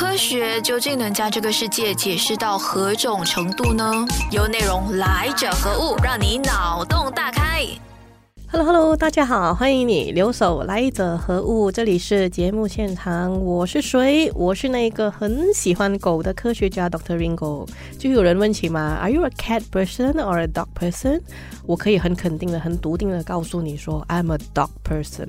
[0.00, 3.84] 科学究竟能将这个世界解释到何种程度呢？
[4.30, 7.66] 由内容来者何物，让你脑洞大开。
[8.52, 11.70] Hello Hello，大家好，欢迎你留守来者何物？
[11.70, 14.28] 这里是节目现场，我是谁？
[14.34, 17.68] 我是那个很喜欢狗的科学家 Doctor Ringo。
[17.96, 21.20] 就有人问起嘛，Are you a cat person or a dog person？
[21.64, 25.28] 我可以很肯定的、很笃定的告诉你说，I'm a dog person。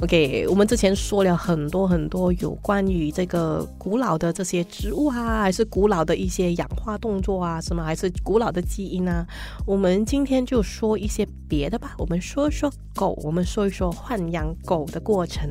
[0.00, 9.24] OK，我们之前说了很多很多有关于这个古老的这些植物啊，还是古老的一些氧化动作啊，什么还是古老的基因啊？
[9.64, 12.50] 我们今天就说一些别的吧，我们说。
[12.50, 15.50] 说狗，我们说一说豢养狗的过程。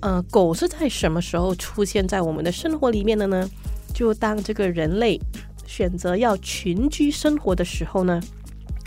[0.00, 3.48] 呃，狗是在什么时候出现在我们的生活里面的呢？
[3.92, 5.20] 就当这个人类
[5.66, 8.20] 选择要群居生活的时候呢？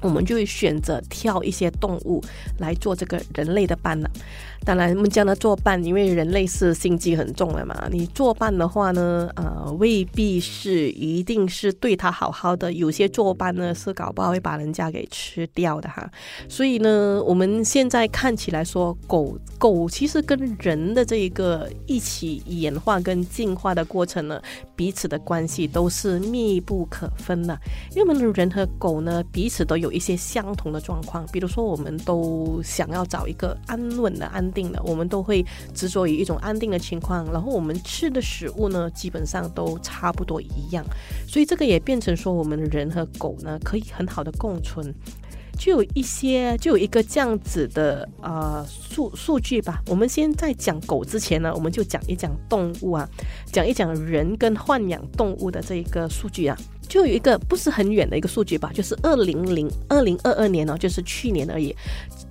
[0.04, 2.22] 我们就会选择挑一些动物
[2.60, 4.10] 来做这个人类的伴了。
[4.66, 7.88] 当然，我们将它做伴，因为人类是心机很重的嘛。
[7.92, 12.72] 你做伴的话呢，呃，未必是一定是对它好好的。
[12.72, 16.10] 有些做伴呢，是搞不好会把人家给吃掉的哈。
[16.48, 24.42] 所以呢，我们现在看起来说，狗狗其实跟人的这一个一起演化跟进化的过程呢，
[24.78, 27.60] 彼此的关系都是密不可分的。
[27.92, 29.92] 因为我们的人和狗呢，彼此都有。
[29.94, 37.25] 一些相同的状况，比如说，我们都想要找一个安稳的、安定的，我们都会执着于一种安定的情况。
[37.31, 40.83] 然后，我们吃的食物呢，基本上都差不多一样，
[41.27, 44.94] 所以这个也变成说，我们人和狗呢，可以很好的共存。
[45.55, 49.83] 就有一些，就有一个这样子的呃数数据吧。
[49.86, 53.08] 我们先在讲狗之前呢，我们就讲一讲动物啊，
[53.52, 56.58] 讲一讲人跟豢养动物的这一个数据啊。
[56.94, 61.75] 就有一个不是很远的一个数据吧，就是二零零二零二二年哦，就是去年而已。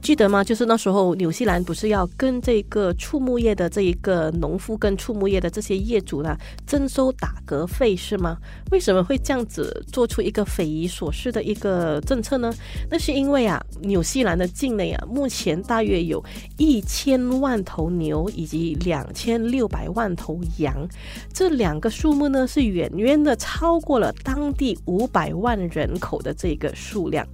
[0.01, 0.45] 记得吗？
[0.45, 8.39] 就是那时候，纽西兰不是要跟这个畜牧业的这一个农夫跟畜牧业的这些业主呢征收打嗝费是吗？
[8.71, 12.55] 为什么会这样子做出一个匪夷所思的一个政策呢？
[12.89, 16.25] 那是因为啊，纽西兰的境内啊，目前大约有
[16.57, 20.89] 一千万头牛以及两千六百万头羊，
[21.33, 27.27] 这两个数目呢是远远的超过了当第五百万人口的这个数量，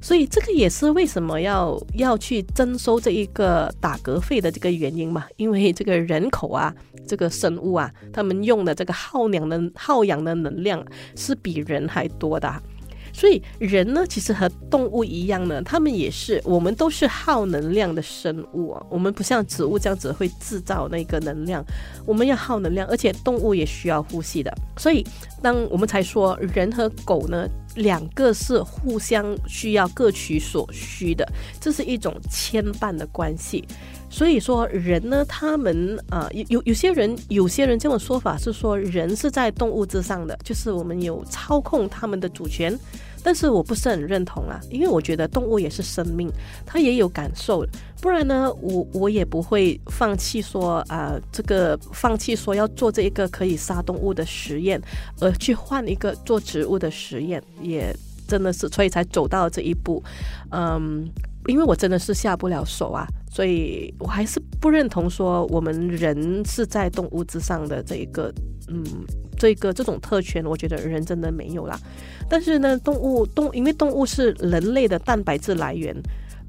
[0.00, 2.18] 所以这个也是为什么要要。
[2.24, 6.74] 去征收这一个打嗝费的这个原因嘛，因为这个人口啊，
[7.06, 10.82] 这个生物啊，他们用的这个耗氧的耗氧的能量
[11.14, 12.62] 是比人还多的。
[13.14, 18.84] 所以人呢，其实和动物一样呢，他们也是，我们都是耗能量的生物啊。
[18.90, 21.64] 我们不像植物这样子会制造那个能量，
[22.04, 24.52] 我们要耗能量，而且动物也需要呼吸的。
[24.76, 25.06] 所以，
[25.40, 31.24] 当我们才说人和狗呢，两个是互相需要，各取所需的，
[31.60, 33.64] 这是一种牵绊的关系。
[34.10, 42.76] 所以说，人呢，他们啊，有有有些人，有些人这种说法是说，人是在动物之上的，就是我们有操控他们的主权。
[43.24, 46.30] 但是我不是很认同啊，因为我觉得动物也是生命，
[46.64, 47.66] 它也有感受，
[48.02, 54.78] 不然呢，我我也不会放弃说啊，这个放弃说要做这一个可以杀动物的实验，
[55.20, 57.96] 而去换一个做植物的实验，也
[58.28, 60.02] 真的是，所以才走到这一步，
[60.50, 61.08] 嗯。
[61.46, 68.32] 因为我真的是下不了手啊，所以我还是不认同说我们人是在动物之上的这一个，
[68.68, 68.84] 嗯，
[69.38, 71.78] 这个这种特权，我觉得人真的没有啦。
[72.28, 75.94] 但是呢，动物动，因为动物是人类的蛋白质来源，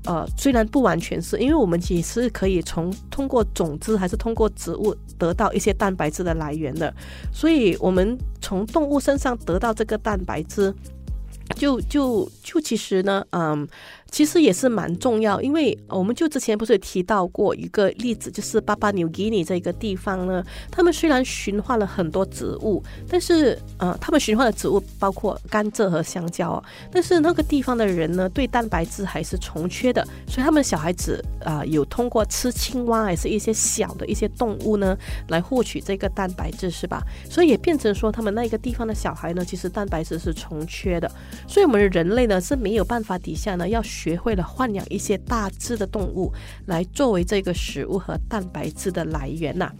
[0.05, 6.93] 呃，虽然不完全是因为我们其实可以从通过种子还是通过植物得到一些蛋白质的来源的，
[7.33, 10.73] 所以我们从动物身上得到这个蛋白质，
[11.55, 13.67] 就就就其实呢，嗯。
[14.11, 37.03] 其实也是蛮重要，因为我们就之前不是提到过一个例子，就是巴巴纽几尼这个地方呢，他们虽然驯化了很多植物，但是呃，他们驯化的植物包括甘蔗和香蕉，但是那个地方的人呢，对蛋白质还是重缺的，所以他们小孩子啊，有通过吃青蛙还是一些小的一些动物呢，来获取这个蛋白质，是吧？
[37.29, 41.11] 所以也变成说，他们那个地方的小孩呢，其实蛋白质是重缺的，
[41.47, 43.83] 所以我们人类呢是没有办法底下呢要。
[43.95, 46.31] 学会了豢养一些大只的动物
[46.65, 49.71] 来作为这个食物和蛋白质的来源呐。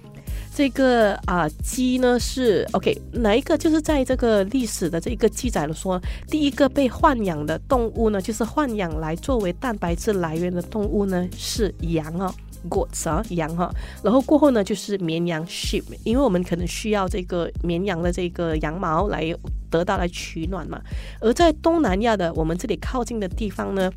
[0.54, 3.58] 这个啊鸡呢是 OK 哪一个？
[3.58, 12.34] 就是在这个历史的这个记载了说，第一个被豢养的动物呢，就是豢养来作为蛋白质来源的动物呢是羊啊
[12.70, 13.74] ，goats 啊羊哈。
[14.04, 19.34] 然后过后呢就是绵羊 sheep，因为我们可能需要这个绵羊的这个羊毛来
[19.70, 20.82] 得到来取暖嘛。
[21.20, 23.92] 而在东南亚的我们这里靠近的地方呢。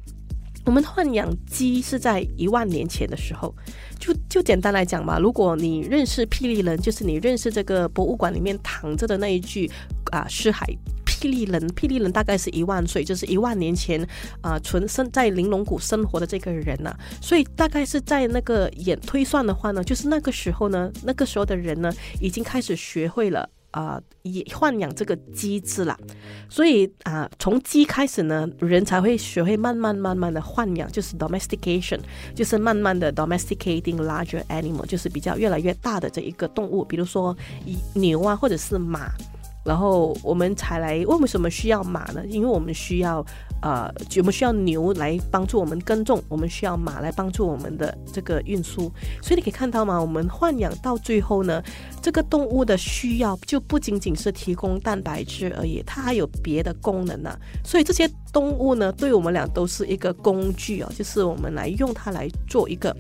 [0.65, 3.55] 我们豢养鸡是在一万年前的时候，
[3.99, 9.71] 就就简单来讲嘛，如果你认识霹雳人，就是你认识这个博物馆里面躺着的那一具
[10.11, 10.77] 啊尸骸。
[11.19, 14.07] 霹雳人，霹雳人大概是一万岁，就是一万年前
[14.41, 16.97] 啊，存生在玲珑谷生活的这个人呐。
[17.21, 23.49] 所以大概是在那个演推算的话呢，就是那个时候呢，那个时候的人呢，已经开始学会了。
[23.71, 25.95] 啊，也豢养这个鸡子啦，
[26.49, 32.01] 所以啊，从鸡开始呢，人才会学会慢慢慢慢的豢养，就是 domestication，
[32.35, 37.37] 就是慢慢的 domesticating larger animal，就是比较越来越大的这一个动物，比如说
[37.93, 39.13] 牛啊，或者是马。
[39.69, 42.25] 然后我们才来，为什么需要马呢？
[42.27, 43.23] 因为我们需要，
[43.61, 48.91] 呃，我们需要牛来帮助我们耕种，我们需要马来帮助我们的这个运输。
[49.21, 50.01] 所以你可以看到吗？
[50.01, 51.63] 我们豢养到最后呢，
[52.01, 57.39] 这个动物的需要就不仅仅是提供蛋白质而已，它还有别的功能呢。
[57.63, 62.97] 所以这些动物呢，对我们俩都是一个工具哦，就是我们来用它来做一个。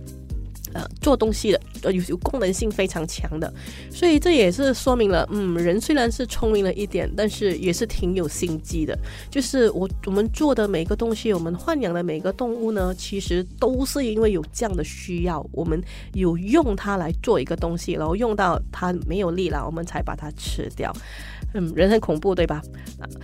[0.74, 3.52] 呃，做东西的，呃，有有功能性非常强的，
[3.90, 8.98] 所以这也是说明了，嗯，人虽然是聪明了一点，但是也是挺有心机的。
[9.30, 15.82] 就是我我们做的每个东西，我们豢养的每个动物呢，其实都是因为有这样的需要，我们
[16.12, 20.94] 有用它来做一个东西，然后用到它没有力了，我们才把它吃掉。
[21.54, 22.60] 嗯，人很恐怖，对吧？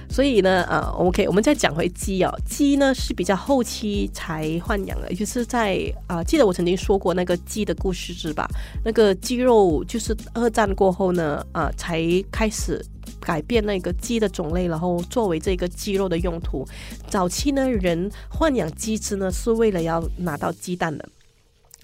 [0.08, 8.48] 所以呢，呃，OK，我们再讲回鸡哦，鸡呢是比较后期才豢养的，就是在啊，记得我曾经说过那个鸡的故事是吧？
[8.84, 12.84] 那个鸡肉就是二战过后呢，啊，才开始
[13.20, 16.66] 改变那个鸡的种类，然后作为这个鸡肉的用途。
[17.08, 21.08] 早期呢，人豢养鸡只呢是为了要拿到鸡蛋的。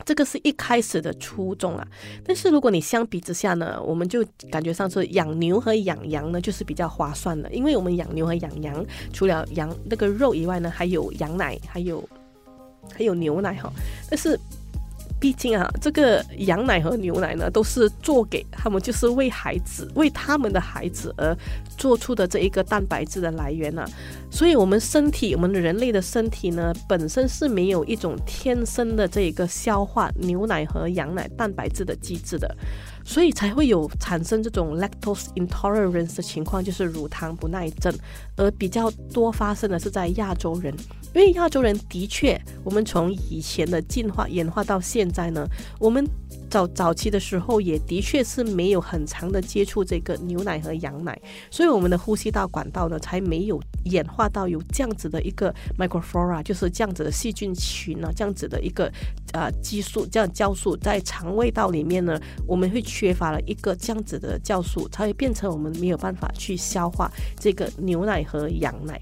[0.06, 1.86] 这个是一开始的初衷啊，
[2.24, 8.82] 但是如果你相比之下呢，我们就感觉上是养牛和养羊呢，就是比较划算的，因为我们养牛和养羊，
[9.12, 12.02] 除了羊那个肉以外呢，还有羊奶，还有
[12.94, 13.70] 还有牛奶哈，
[14.08, 14.40] 但是。
[15.20, 21.36] 毕竟啊，这个羊奶和牛奶呢，都是做给他们，就是为孩子、为他们的孩子而
[21.76, 23.84] 做出的这一个蛋白质的来源呢。
[24.30, 32.56] 所以，我们身体，我们人类的身体呢，本身是没有一种天生的这一个消化牛奶和羊奶蛋白质的机制的。
[33.04, 37.92] 所以才会有产生这种 lactose intolerance 的情况，就是乳糖不耐症，
[38.36, 40.74] 而比较多发生的是在亚洲人，
[41.14, 45.46] 因为亚洲人的确，我们从以前的进化演化到现在呢，
[45.78, 46.04] 我们。
[46.50, 51.16] 早早期的时候，也的确是没有很长的接触这个牛奶和羊奶，
[51.48, 58.92] 所以我们的呼吸道管道呢，才没有演化到有这样子的一个 microflora，就是这样子的细菌群呢，这样子的一个
[59.32, 67.08] 呃激素，这样酵素在肠胃道里面呢，我们会缺乏了一个这样子的酵素，才会变成我们没有办法去消化
[67.38, 69.00] 这个牛奶和羊奶。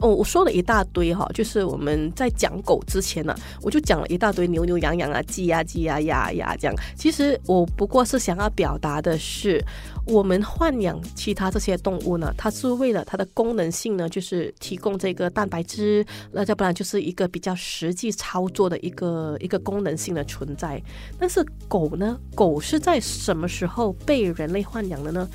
[0.00, 6.74] 哦，我说了一大堆哈，就是我们在讲狗之前呢，我就讲了一大堆牛牛羊羊啊，鸡呀鸡呀鸭鸭这样。
[6.96, 9.64] 其实我不过是想要表达的是，
[10.06, 20.82] 我们豢养其他这些动物呢，它是为了它的功能性呢，就是提供这个蛋白质，那要不然就是一个比较实际操作的一个一个功能性的存在。
[21.20, 25.28] 但是狗呢，狗是在什么时候被人类豢养的呢？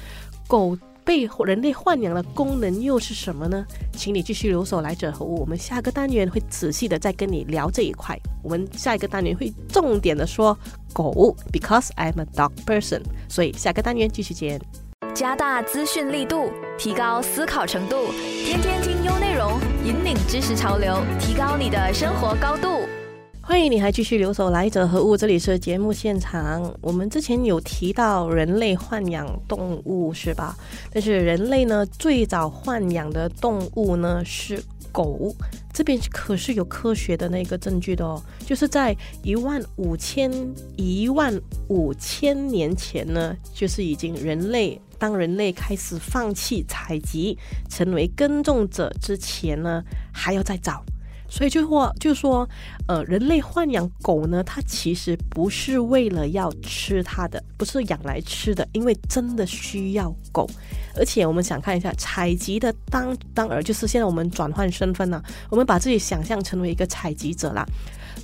[0.48, 0.78] 狗。
[1.10, 3.66] 被人类豢养的功能又是什么呢？
[3.94, 8.16] 请你继续留守来者何物，我们下个单元会仔细的再跟你聊这一块。
[8.44, 10.56] 我们下一个单元会重点的说
[10.94, 13.02] 狗，because I'm a dog person。
[13.28, 14.62] 所以下个单元继续见。
[15.16, 18.12] 加大资讯力度，提高思考程度，
[18.46, 22.88] 天天听优内容，引领知识潮流，提高你的生活高度。
[23.50, 25.18] 欢迎你还继续留守来者何物？
[25.18, 26.72] 这里是节目现场。
[26.82, 30.56] 我们之前有提到人类豢养动物是吧？
[30.94, 35.36] 但是人类呢，最早豢养的动物呢是狗。
[35.74, 40.32] 这边可是有科学的那个证据的哦，就是在一万五千
[40.76, 41.34] 一万
[41.70, 47.36] 五千年前呢，就是已经人类当人类开始放弃采集，
[47.68, 50.86] 成为耕种者之前呢，还要再早。
[51.30, 52.50] 所以就说，就说，
[52.88, 60.50] 呃，人类豢养狗呢，它其实不是为了要吃它的，不是养来吃的，因为真的需要狗。
[60.96, 67.66] 而且我们想看一下采集的当当儿，就是现在我们转换身份了，我们把自己想象成为一个采集者啦。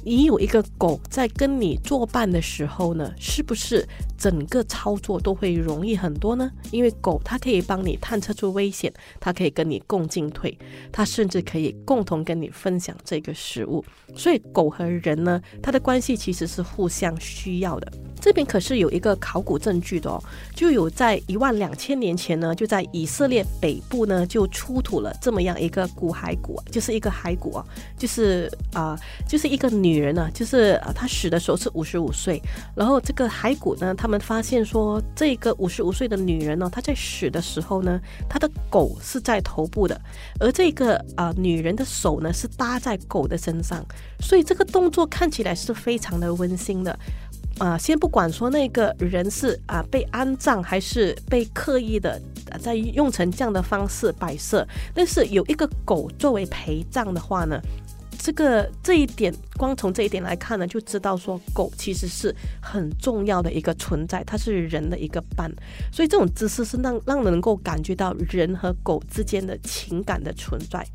[0.08, 3.84] 你有一个狗在跟你作伴的时候呢，是不是
[4.16, 6.52] 整个操作都会容易很多呢？
[6.70, 10.56] 因为狗它可以帮你探测出危险，它可以跟你共进退，
[10.92, 13.84] 它甚至可以共同跟你分享这个食物。
[14.16, 17.92] 所以狗和人呢，它的关系其实是互相需要的。
[18.26, 20.20] 这边可是有一个考古证据的哦，
[20.56, 27.64] 就有在一万两千年前呢，就在以色列北部呢就出土了这么样一个古骸骨，就是一个骸骨啊，
[27.96, 32.42] 就是啊，就是一个女人呢，就是她死的时候是五十五岁，
[32.76, 40.02] 然后这个骸骨呢，他们发现说这个五十五岁的女人呢，她在死的时候呢，她的狗是在头部的，
[40.40, 43.86] 而这个啊女人的手呢是搭在狗的身上，
[44.20, 46.98] 所以这个动作看起来是非常的温馨的。
[47.58, 52.22] 啊，先不管说那个人是啊被安葬还是被刻意的
[52.60, 57.58] 在用成这样的方式摆设，但是有一个狗作为陪葬的话呢，
[58.18, 65.50] 这个这一点光从这一点来看呢，就知道说狗其实是很重要的一个存在，它是人的一个伴，
[65.94, 70.86] 所以这种姿势是让让人能够感觉到人和狗之间的情感的存在。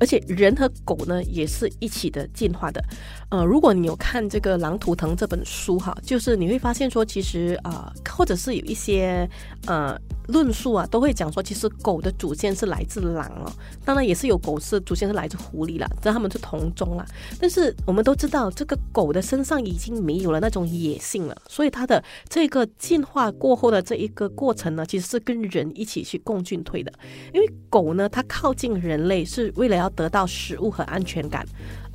[0.00, 2.82] 而且人和狗呢也是一起的进化的，
[3.30, 9.28] 呃，如果你有看这个《狼图腾》这本书哈，就是你会发现说，其实啊，或者是有一些
[9.66, 9.98] 呃。
[10.28, 13.52] 论述啊，都会讲说，其实狗的祖先是来自狼哦，
[13.84, 17.04] 当然也是有狗是祖先是来自狐狸啦，这他们是同宗啦。
[17.40, 26.92] 但是我们都知道，这个狗的身上已经没有了那种野性了，所以它的这个进化过后的这一个过程呢，其实是跟人一起去共进退的。
[27.34, 31.46] 因为狗呢，它靠近人类是为了要得到食物和安全感。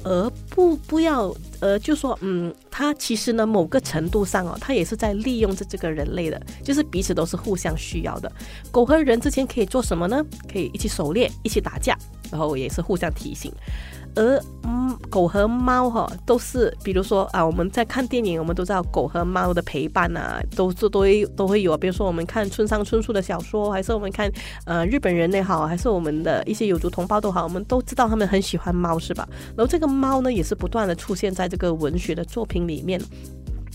[0.07, 8.31] 而不不要，呃，就说，嗯，他其实呢，某个程度上哦，他也是在利用着这个人类的，就是彼此都是互相需要的。
[8.71, 10.23] 狗和人之间可以做什么呢？
[10.51, 11.97] 可以一起狩猎，一起打架，
[12.31, 13.51] 然后也是互相提醒。
[14.17, 21.77] 而嗯，狗和猫哈都是，比如说啊，我们在看电影，我们都知道狗和猫的陪伴啊，都是都会都会有。
[21.77, 24.29] 比如说我们看村上春树的小说，还是我们看
[24.65, 29.27] 呃日本人也好，还是我们的一些有族同胞都好，我们都知道他们很喜欢猫，是吧？
[29.55, 32.99] 然后这个猫呢，也是不断的出现在这个文学的作品里面。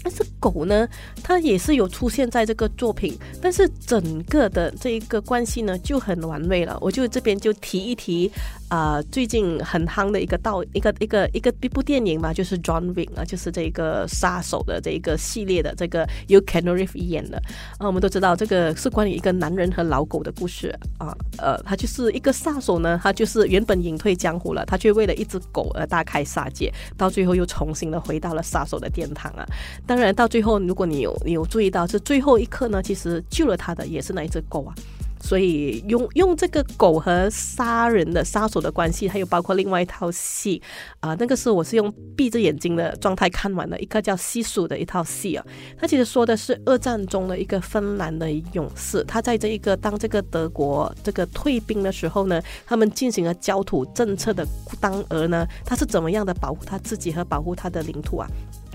[0.05, 0.89] 但是狗呢，
[1.23, 6.77] 它也是有出现在这个作品，但是整个的这一个关系呢就很完美了。
[6.81, 8.29] 我就这边就提一提
[8.73, 17.37] 啊，最近很夯的一个道一个一个一个一部电影嘛，就是 John Wick 啊，就是这个杀手的这一个系列的这个由 Keanu Reeves 演的
[17.77, 17.87] 啊。
[17.87, 21.15] 我们都知道这个是关于一个男人和老狗的故事啊。
[21.37, 29.47] 呃，他就是一个杀手呢，他就是原本隐退江湖了，他却为了一只狗而大开杀戒，到最后又重新的回到了杀手的殿堂啊。
[29.87, 34.75] 当然，到最后，如果你有你有注意到，是最后一刻呢，其实救了他的也是那一只狗啊。
[35.23, 40.61] 所以用用这个狗和杀人的杀手的关系，还有包括另外一套戏
[40.99, 45.47] 啊，那个是我是用闭着眼睛的状态看完的一个叫《西蜀》的一套戏啊。
[45.79, 54.45] 它其实说的是二战中的一个芬兰的勇士，他在这一个当这个德国这个退兵的时候呢，他们进行了焦土政策的
[54.81, 58.27] 当儿呢，他是怎么样的保护他自己和保护他的领土啊？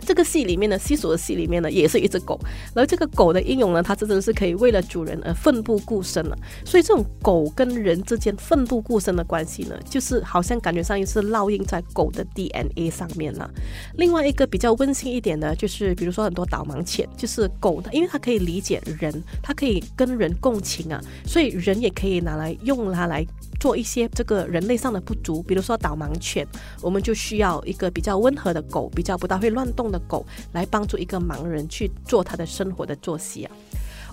[0.08, 2.40] 这个戏里面呢，西索的戏里面呢，也是一只狗。
[2.74, 6.38] 然后这个狗的英勇呢，它真的是可以为了主人而奋不顾身了。
[6.64, 13.50] 所以这种狗跟人之间奋不顾身的关系呢，就是好像感觉上也是烙印在狗的 DNA 上面了。
[13.96, 23.28] 另外一个比较温馨一点的，就是比如说很多导盲犬，就是狗的，因为它可以理解人，它可以跟人共情啊，所以人也可以拿来用它来。
[23.68, 26.48] 做一些这个人类上的不足，比如说导盲犬，
[26.82, 33.52] 我们就需要一个比较温和的狗，比较不大会乱动的狗，来帮助一个盲人去做他的生活的作息啊。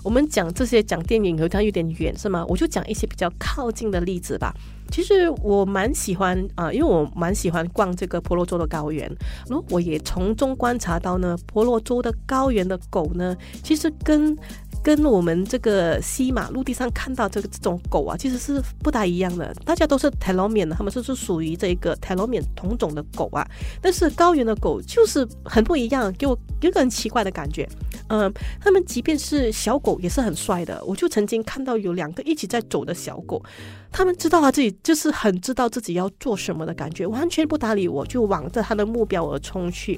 [0.03, 2.45] 我们讲这些讲电影和它有点远是吗？
[2.49, 4.53] 我就讲一些比较靠近的例子吧。
[4.89, 9.07] 其实我蛮喜欢啊，因为我蛮喜欢逛这个婆罗洲的高原，
[9.47, 14.37] 然后我也从中观察到呢，婆罗洲的高原的狗呢，其实跟
[14.83, 19.51] 跟我们这个西马陆地上看到这个这种狗啊，其实是不大一样的。
[19.65, 23.45] 大家都是泰罗缅的，他们是是属于这个泰罗缅同种的狗啊。
[23.81, 27.67] 但是高原的狗就是很不一样，给我有个很奇怪的感觉。
[28.09, 30.79] 嗯，他们即便是小狗也是很帅的。
[30.85, 33.43] 我就曾经看到有两个一起在走的小狗，
[33.95, 39.97] 他们知道他自己就是很知道自己要做什么的感觉，完全不搭理我，就往着他的目标而冲去。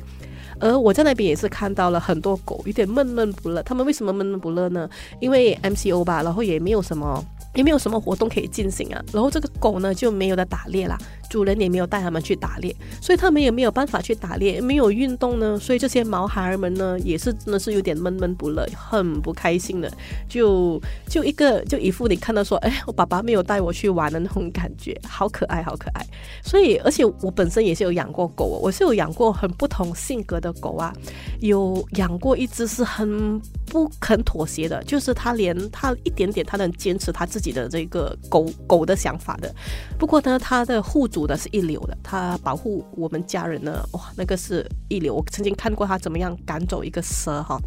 [0.60, 3.64] 而我在那边也是看到了很多狗，有点闷闷不乐。
[3.64, 4.88] 他们为什么闷闷不乐呢？
[5.20, 7.26] 因为 MCO 吧，然后也没有什么，
[7.58, 9.04] 也没有什么活动可以进行啊。
[9.12, 10.98] 然后这个狗呢就没有的打猎啦。
[11.30, 19.92] 主人也没有带他们去打猎，所以他们也没有办法去打猎，没有运动呢，所以这些毛孩儿们呢，也是真的是有点闷闷不乐，很不开心的，
[20.30, 26.08] 就就一个就一副你看到说，哎，我爸爸没有带我去玩的那种感觉，好可爱，好可爱。
[26.42, 30.54] 所以，而且我本身也是有养过狗，哦我是有养过很不同性格的。
[30.62, 30.94] 狗啊，
[31.42, 39.54] 有养过一只是很不肯妥协的，就是他连他一点点他能坚持他自己的这个狗狗的想法的。
[39.98, 45.16] 不过呢，它的护主的是一流的，它保护我们家人呢，哇，那个是一流。
[45.16, 47.60] 我曾经看过他怎么样赶走一个蛇哈。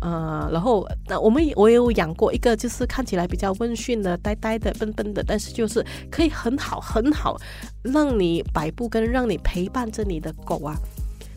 [0.00, 7.40] 呃，然后那我们我有养过一个，就是看起来比较温驯的、呆呆的、笨笨的，但是就是可以很好很好
[7.82, 10.76] 让你摆布跟让你陪伴着你的狗啊。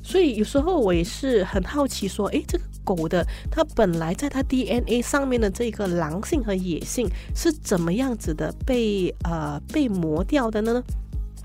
[0.08, 10.82] 所以有时候我也是很好奇，说，诶，这个狗的它本来在它 DNA 上面的这个狼性和野性是怎么样子的被呃被磨掉的呢？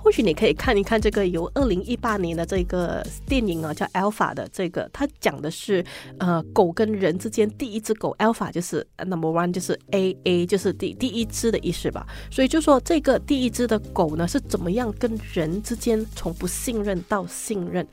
[0.02, 5.85] 或许你可以看一看这个由二零一八年的这个电影啊，叫《Alpha》的这个，它讲的是
[6.18, 12.06] 呃狗跟人之间第一只狗 Alpha 就是 Number One 就是 A A 就是第第一只的意思吧。
[12.30, 17.87] 所以就说这个第一只的狗呢是怎么样跟人之间从不信任到信任。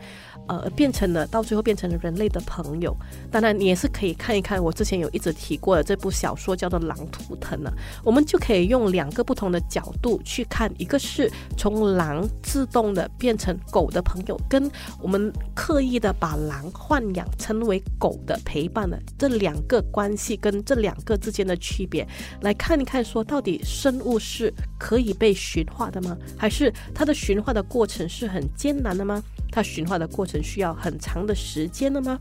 [0.48, 2.96] 呃，变成了到最后变成了人类的朋友。
[3.30, 7.72] 当然，你也是可以看一看我之前有一直提过的这部小说，叫做《狼图腾》呢。
[8.04, 22.08] 我们就可以用两个不同的角度去看，一个是从狼自动的变成狗的朋友，跟我们刻意的把狼豢养成为狗的陪伴的这两个关系，跟这两个之间的区别，
[22.40, 26.18] 来看一看，说到底生物是可以被驯化的吗？
[26.38, 29.22] 还是它的驯化的过程是很艰难的吗？
[29.52, 32.20] 它驯化的过程需要很长的时间的吗？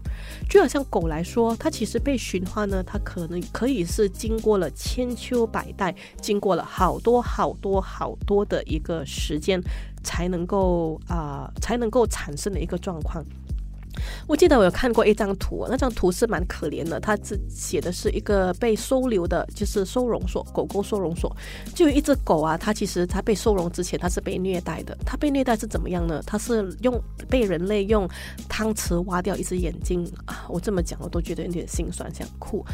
[0.49, 9.61] 就好像狗来说，它其实被驯化呢，它可能可以是经过了千秋百代，经过了好多好多好多的一个时间，
[10.03, 13.25] 才能够啊，才能够产生的一个状况。
[14.27, 16.99] 我记得我有看过一张图，那张图是蛮可怜的。
[17.01, 21.35] 它只写的是一个被收留的，就是收容所，狗狗收容所，
[21.75, 22.57] 就有一只狗啊。
[22.57, 24.97] 它其实它被收容之前，它是被虐待的。
[25.05, 26.23] 它被虐待是怎么样呢？
[26.27, 28.09] 它是用被人类用
[28.49, 30.47] 汤匙挖掉一只眼睛啊！
[30.49, 32.65] 我这么讲，我都觉得有点心酸，想哭。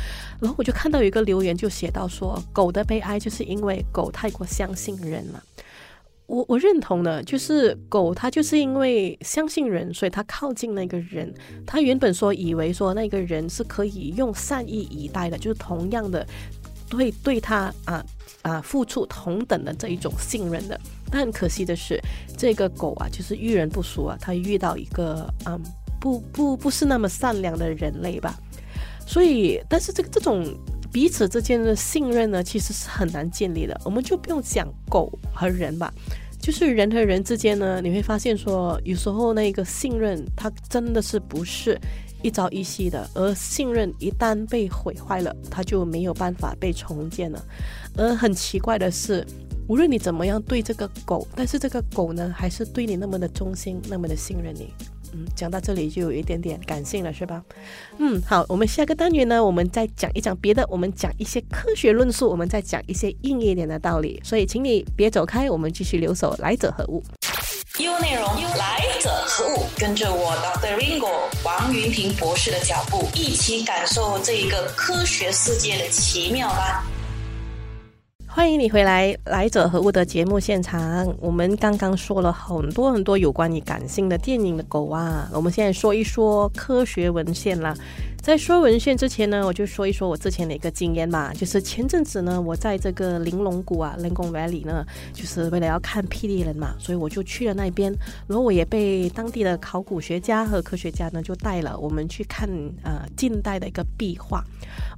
[0.40, 5.43] 然后我就看到有一个留言，就写到说，狗的悲哀就是因为狗太过相信人了。
[6.26, 11.33] 我我认同的，就是狗，它就是因为相信人，所以它靠近那个人。
[11.66, 16.26] 它原本说以为说那个人是可以用善意以待的，就是同样的
[16.90, 18.04] 会对他啊
[18.43, 20.81] 啊付出同等的这一种信任的。
[21.11, 22.00] 但可惜的是，
[22.38, 25.61] 这个狗啊，就是遇人不淑啊，它遇到一个嗯
[26.00, 28.35] 不不不是那么善良的人类吧。
[29.07, 30.43] 所以，但是这个这种
[30.95, 33.79] 彼此之间的信任呢，其实是很难建立的。
[33.85, 35.93] 我们就不用讲狗和人吧。
[36.41, 41.77] 就是人和人之间呢，你会发现说，有时候那个信任，它真的是不是
[42.23, 47.45] 一朝一夕的，而信任一旦被毁坏了，它就没有办法被重建了。
[47.97, 49.27] 而很奇怪的是，
[49.66, 54.73] 无论你怎么样对这个狗，但是这个狗呢，还是对你那么的忠心，那么的信任你。
[55.14, 57.40] 嗯，讲到这里就有一点点感性了，是吧？
[57.98, 64.20] 嗯，好，我们下个单元呢，我们再讲一讲别的，我们讲一些科学论述，我们再讲一些硬一点的道理。
[64.24, 67.00] 所以，请你别走开，我们继续留守来者何物。
[67.79, 68.24] ？U 内容，
[68.59, 69.66] 来者何物？
[69.79, 70.77] 跟着我 Dr.
[70.77, 71.12] Ringo
[71.44, 76.85] 王云平博士的脚步，一起感受这一个科学世界的奇妙吧。
[78.37, 81.07] 欢迎你回来，来者何物的节目现场。
[81.20, 87.73] 我们刚刚说了很多很多有关于感性的电影的狗啊，我们现在说一说科学文献啦。
[88.25, 91.31] 在说文献之前呢，我就说一说我之前的一个经验吧。
[91.35, 94.83] 就是前阵子呢，我在这个玲珑谷啊，灵宫 Valley 呢，
[95.13, 97.95] 就是为了要看霹雳人嘛，所以我就去了那边。
[98.27, 102.49] 然后我也被当地的考古学家和科学家呢，就带了我们去看
[102.83, 104.43] 呃近代的一个壁画。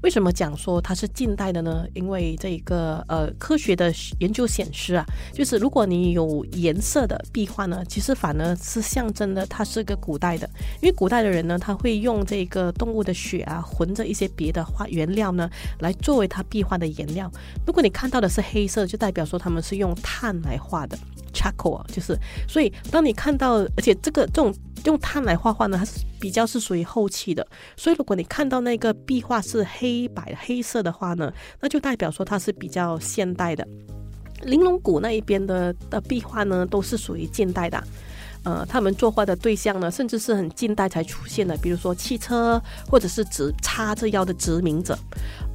[0.02, 1.84] 为什么讲说它是近代的呢？
[1.94, 10.48] 因为这一个呃科学的研究显示啊，就是如果你有颜色的壁画呢，其实反而是象征的它是个古代的，
[10.80, 13.15] 因为古代的人呢，他会用这个动物的。
[13.16, 15.48] 血啊，混着一些别的画原料呢，
[15.80, 17.30] 来作为它壁画的颜料。
[17.66, 20.98] 如果你看到的是黑色，就代表说他们是用碳来画的
[21.32, 22.14] ，charcoal 就是。
[22.46, 27.46] 所以当你看到，而且这个这种用碳来画画呢，它是比较是属于后期的。
[27.76, 33.66] 所以如果你看到那个壁画是黑白黑色的话呢，那就代表说它是比较现代的。
[34.42, 37.82] 玲珑谷那一边的的壁画呢，都是属于近代的。
[38.46, 44.96] 呃，他们作画的对象呢，甚至是很近代才出现的，比如说汽车，或者是直插着腰的殖民者。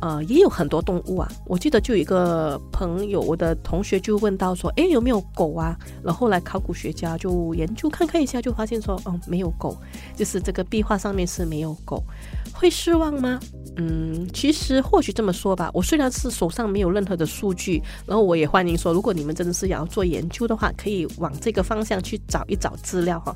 [0.02, 1.32] 呃，也有很多动物啊。
[1.46, 5.78] 我记得就有一个朋友，我的同学就问到说，哎，有没有狗啊？
[6.04, 9.78] 然后后来考古学家就研究看看一下，就发现说，哦，没有狗，
[10.18, 12.04] 就是这个壁画上面是没有狗，
[12.52, 13.40] 会失望吗？
[13.78, 23.34] 嗯，其实或许这么说吧，我虽然是手上没有任何的数据，然后我也欢迎说，如果你们真的是想要做研究的话，可以往这个方向去找一找资料哈。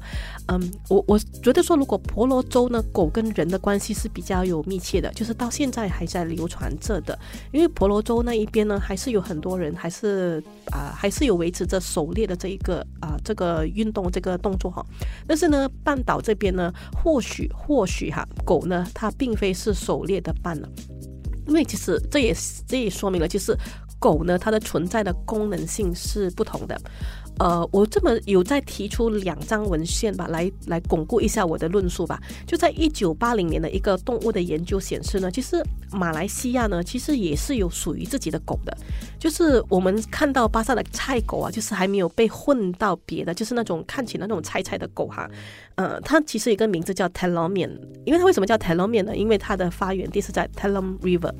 [0.48, 7.18] 嗯，我我觉得说，如果婆罗洲呢，狗跟人的关系是比较有密切的，就是到现在还在流传着的，
[7.54, 14.86] 因为婆罗洲那一边呢，还是有很多人还是啊，还是有维持着狩猎的这一个啊这个运动这个动作哈。
[15.26, 20.16] 但是呢，半岛这边呢，或许或许哈，狗呢，它并非是狩猎。
[20.26, 20.70] 的伴了，
[21.46, 23.56] 因为其实这也这也说明了，就是
[24.00, 26.76] 狗呢，它的存在的功能性是不同的。
[27.40, 32.22] 呃，我这么有在提出两张文献吧，来来巩固一下我的论述吧。
[32.48, 38.76] 就在一九八零年的一个动物的研究显示呢，其实马来西亚呢，其实也是有属于自己的狗的。
[39.20, 45.30] 就是我们看到巴萨的菜狗啊，就是还没有被混到别的，就是那种看起来那种菜菜的狗哈。
[45.76, 47.72] 呃，它其实一个名字叫 Telomian，
[48.06, 49.16] 因为它为什么叫 Telomian 呢？
[49.16, 51.34] 因为它的发源地是在 Telom River。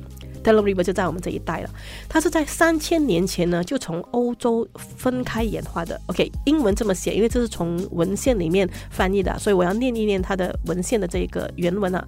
[0.46, 1.70] T e l o River 就在我们这一带了，
[2.08, 6.00] 它是在三千年前呢就从欧洲分开演化的。
[6.06, 12.06] OK，英文这么写，因为这是从文献里面翻译的，所以我要念一念它的文献的这个原文啊。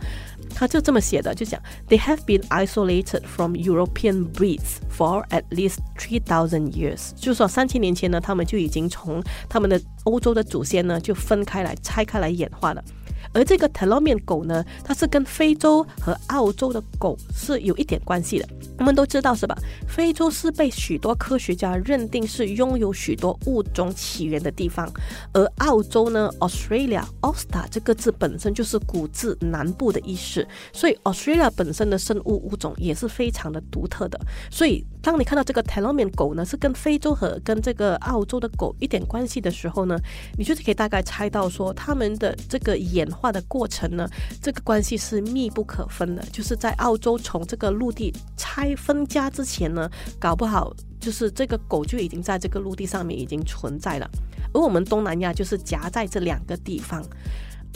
[0.55, 12.83] 它就这么写的，就讲 They have been isolated from European breeds for at least three thousand years，就是说三千年前呢，他们就已经从他们的欧洲的祖先呢就分开来拆开来演化了。
[13.38, 18.48] 而这个 Telomian 狗呢，它是跟非洲和澳洲的狗是有一点关系的。
[18.79, 19.57] 我们都知道是吧？
[19.87, 24.92] 非洲是被许多科学家认定是拥有许多物种起源的地方，
[25.33, 34.18] 而澳洲呢，Australia Austar 这个字本身就是古字南部的意思，所以 Australia 本身的生物物种也是非常的独特的。
[34.51, 39.96] 所以当你看到这个 Telomian 狗呢，是跟非洲和跟这个澳洲的狗一点关系的时候呢，
[40.37, 44.08] 你就是可以大概猜到说，它们的这个演化的过程呢，
[44.40, 48.74] 这个关系是密不可分的，就是在澳洲从这个陆地拆。
[48.78, 54.08] 分家之前呢，搞不好就是这个狗就已经在这个陆地上面已经存在了，
[54.54, 57.02] 而我们东南亚就是夹在这两个地方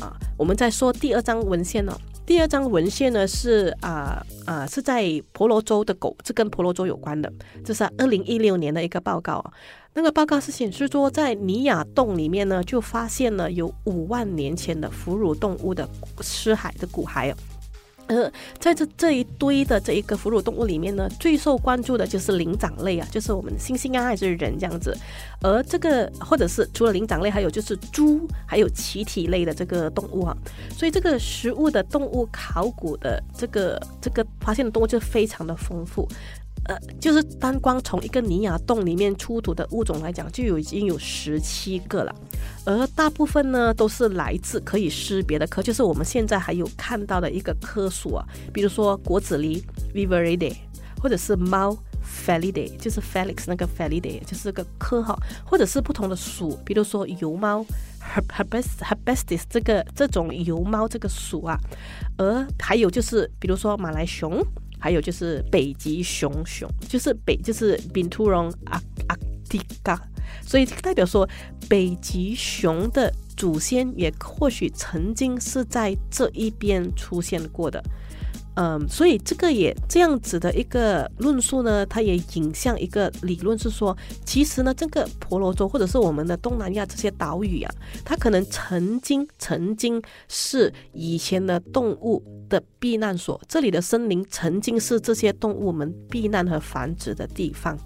[0.00, 0.16] 啊。
[0.38, 7.30] 我们再说第二张文献呢，第二张文献呢是啊啊是在婆罗洲的狗，这跟婆罗洲有关的，
[7.64, 9.44] 这是二零一六年的一个报告。
[9.94, 15.86] 那个报告是显示说，在尼亚洞里面呢，就发现了有五万年前的哺乳动物的
[16.20, 17.34] 尸骸的骨骸。
[18.58, 24.96] 在这这一堆的这一个哺乳动物里面呢，最受关注的就是灵长类啊，就是我们猩猩啊，还是人这样子。
[25.40, 30.36] 而这个或者是除了灵长类，还有就是猪，还有奇体类的这个动物啊。
[30.76, 36.08] 所以这个食物的动物考古的这个这个发现的动物就非常的丰富。
[36.64, 42.14] 呃，就是单光从一个尼亚洞里面出土的物种来讲，就有已经有十七个了，
[42.64, 49.60] 而大部分呢都是来自可以识别的科，就是我们现在还有看到的一个科属啊，比如说果子狸
[49.92, 50.54] Viveridae，
[51.02, 51.76] 或者是猫
[52.24, 57.66] Felidae，就是 Felix 那个 Felidae，就是个科哈，或者是不同的属，比如说油猫
[58.28, 61.58] Herbestis 这个这种油猫这个属啊，
[62.16, 64.40] 而还有就是比如说马来熊。
[64.82, 69.16] 还有就是北极熊熊，就是北就是冰兔龙阿阿
[69.48, 69.96] 迪嘎
[70.44, 71.28] 所以代表说
[71.68, 77.80] 北极熊的祖先也或许曾经是在这一边出现过的。
[78.54, 97.78] 嗯，所以这个也这样子的一个论述呢，它也引向一个理论，是说，其实呢，这个婆罗洲或者是我们的东南亚这些岛屿啊，它可能曾经曾经是以前的动物的避难所，这里的森林曾经是这些动物们避难和繁殖的地方。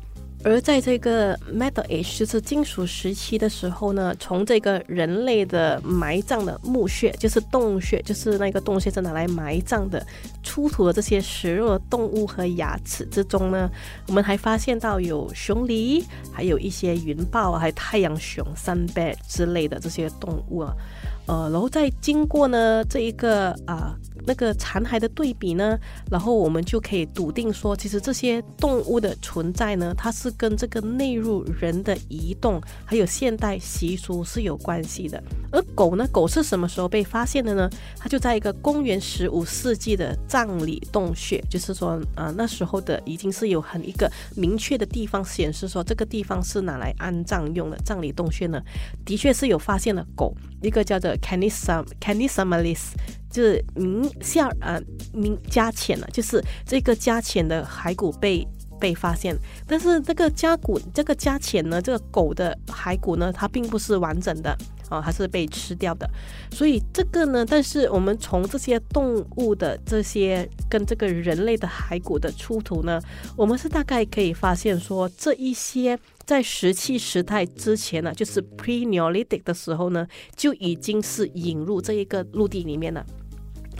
[0.44, 10.07] 而在这个 Metal Age，就是金属时期的时候呢，从这个人类的埋葬的墓穴，就是洞穴，就是那个洞穴是拿来埋葬的，
[10.44, 13.68] 出土的这些食肉动物和牙齿之中呢，
[14.07, 20.72] 我们还发现到有熊狸，还有一些云豹，还有太阳熊、三 bear 之类的这些动物啊。
[21.27, 23.96] 呃，然后再经过呢这一个啊
[24.27, 25.79] 那个残骸的对比呢，
[26.11, 35.23] 然后我们就可以笃定说，其实这些动物的存在呢，它是跟这个内陆人的移动还有现代习俗是有关系的。
[35.53, 37.71] 而狗呢，狗是什么时候被发现的呢？
[37.99, 48.61] 它就在一个公元十五世纪的葬礼洞穴，就是说，呃，那时候的已经是有很一个明确的地方显示说这个地方是拿来安葬用的葬礼洞穴呢，
[49.05, 52.91] 的确是有发现了狗，一个叫做 Canisam Canisamalis，
[53.31, 54.81] 就是明下呃
[55.12, 58.47] 明加浅了，就是这个加浅的骸骨被。
[58.79, 59.35] 被发现，
[59.67, 64.55] 但是这个加骨，这个加浅呢，这个狗的骸骨呢，它并不是完整的
[64.88, 66.09] 啊，还是被吃掉的。
[66.51, 73.01] 所以这个呢，但是我们从这些动物的这些跟这个人类的骸骨的出土呢，
[73.37, 83.05] 我们是大概可以发现说，这一些在石器时代之前呢，就是 Pre-Neolithic 的时候呢，就已经是引入这一个陆地里面了。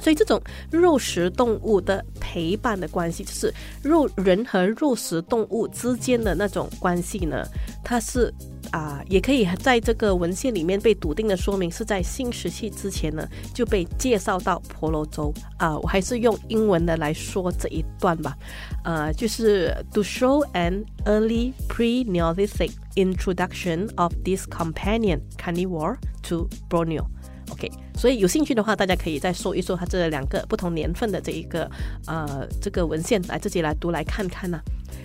[0.01, 7.45] 所以这种肉食动物的陪伴的关系，就是肉人和肉食动物之间的那种关系呢，
[7.83, 8.33] 它是
[8.71, 15.79] 啊，也可以在这个文献里面被笃定的说明，是在新石器之前呢就被介绍到婆罗洲啊。
[15.79, 18.37] 我还是用英文的来说这一段吧，
[18.85, 27.07] 呃，就是 to show an early pre-Neolithic introduction of this companion carnivore to Borneo。
[27.51, 31.71] OK，所以有兴趣的话，大家可以再搜一搜它这两个不同年份的这一个
[32.07, 34.61] 呃这个文献，来自己来读来看看呢。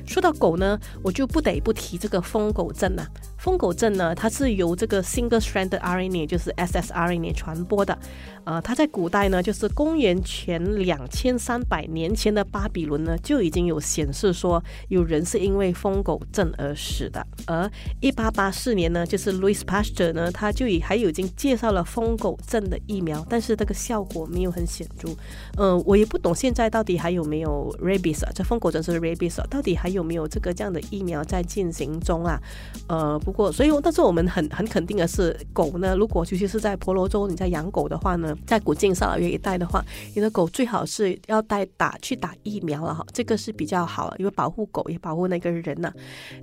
[0.08, 3.08] 说到狗呢，我就不得不提这个疯狗症了。
[3.42, 7.98] 疯狗症呢，它是由这个 single-stranded RNA，就是 ssRNA 传播的。
[8.44, 17.26] 呃，它在古代呢，就是公元前两千三百年前的巴比伦呢，就已经有显示说有人是因为疯狗症而死的。
[17.48, 17.68] 而
[18.00, 25.10] 一八八四年呢，就是 Louis Pasteur 呢，他就已还有已经介绍了疯狗症的疫苗，但是这个效果没有很显著。
[25.58, 28.22] 嗯，我也不懂现在到底还有没有 rabies？
[28.36, 29.42] 这疯狗症是 rabies？
[29.48, 32.40] 到底还有没有这个这样的疫苗在进行中啊？
[32.88, 33.20] 呃。
[33.32, 39.84] 过，所以，但是我们很很肯定的是，狗呢，如果尤其是在婆罗洲，你在养狗的话呢，在古晋沙拉约一带的话，
[40.16, 45.92] 你的狗最好是要带打去打疫苗了哈，这个是比较好，因为保护狗也保护那个人呐。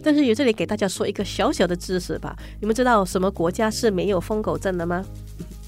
[0.03, 5.05] 但是，也这里给大家说一个小小的知识吧，你们知道什么国家是没有疯狗症的吗？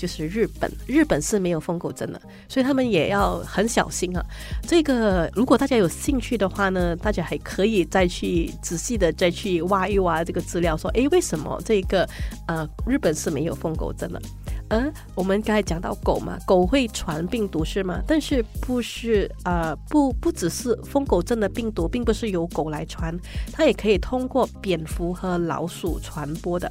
[0.00, 4.24] 就是日本，日本是没有疯狗症的，所以他们也要很小心啊。
[4.66, 12.08] 这个如果大家有兴趣的话呢，大家还可以再去仔细的再去挖一挖这个资料，说，诶，为什么这个
[12.48, 14.22] 呃日本是没有疯狗症的？
[14.70, 18.00] 嗯我们刚才讲到狗嘛，狗会传病毒是吗？
[18.06, 19.76] 但是不是啊？
[19.88, 23.14] 不不只是疯狗症的病毒，并不是由狗来传，
[23.52, 26.70] 它也可以通过蝙蝠和老鼠传播的。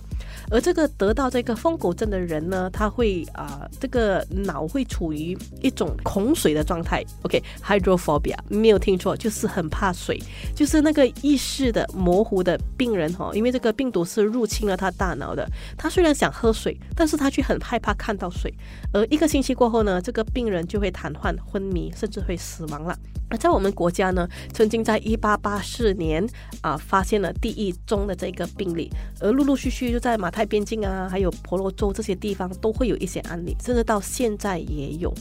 [0.49, 7.03] 而这个得到这个疯狗症的人呢，他会啊，这个脑会处于一种恐水的状态。
[7.23, 10.17] OK，hydrophobia 没有听错，就是很怕水，
[10.55, 15.45] 就是那个意识的模糊的病人哈，因为这个病毒是入侵了他大脑的。
[15.77, 17.88] 他虽然想喝水，但是他却很害怕。
[17.89, 18.53] 他看到水，
[18.93, 22.95] 而一个星期过后呢，这个病人就会瘫痪、昏迷，甚至会死亡了。
[23.31, 26.23] 而在我们国家呢，曾经在一八八四年
[26.61, 35.11] 啊，发现了第一宗的这个病例，而陆陆续续就在马太边境啊，还有婆罗洲这些地方都会有一些案例，甚至到现在也有。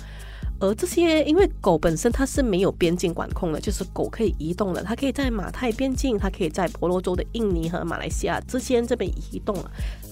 [0.60, 9.56] 而这些，因为狗本身它是没有边境管控的，就是狗可以移动的，它可以在马泰边境，它可以在婆罗洲的印尼和马来西亚之间这边移动，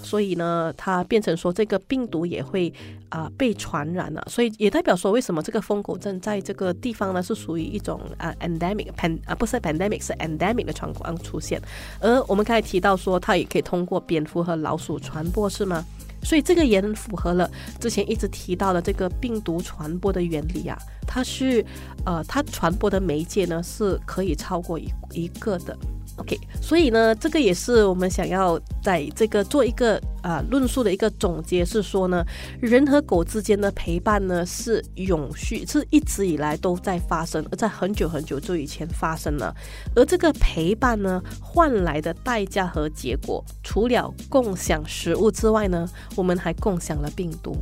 [0.03, 2.73] 所以呢，它变成说这个病毒也会
[3.09, 11.61] 啊被传染了，所以也代表说为什么这个疯狗症在这个地方呢是属于一种啊 endemic pan 啊不是 pandemic 是 endemic 的状况出现，
[11.99, 15.85] 而我们刚才提到说它也可以通过蝙蝠和老鼠传播是吗？
[16.27, 21.65] 所以这个也符合了之前一直提到的这个病毒传播的原理啊，它是，
[22.05, 25.79] 呃，它传播的媒介呢是可以超过一一个的。
[26.19, 32.25] OK，所以呢，这个也是我们想要在这个做一个啊论述的一个总结，是说呢，
[32.61, 39.55] 人和狗之间的陪伴呢是永续，是一直以来都在发生，而在很久很久就以前发生了。
[39.95, 47.57] 而这个陪伴呢，换来的代价和结果，除了共享食物之外呢，我们还共享了病毒。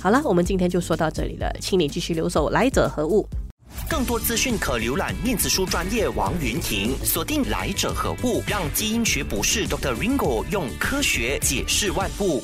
[0.00, 3.24] 好了，我们今天就说到这里了，请你继续留守，来者何物？
[3.88, 9.94] 更多资讯可浏览电子书专业王云婷，锁定来者何物，让基因学博士 Dr.
[9.94, 12.42] Ringo 用科学解释万物。